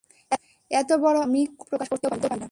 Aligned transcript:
এত 0.71 0.89
বড় 1.03 1.17
অংক 1.17 1.25
আমি 1.25 1.41
কথায় 1.41 1.67
প্রকাশ 1.69 1.87
করতেও 1.91 2.11
পারি 2.13 2.25
না। 2.27 2.37